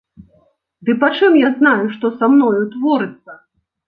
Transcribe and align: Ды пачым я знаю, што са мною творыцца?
Ды 0.87 0.91
пачым 1.03 1.35
я 1.39 1.49
знаю, 1.59 1.83
што 1.97 2.11
са 2.21 2.25
мною 2.37 2.63
творыцца? 2.77 3.37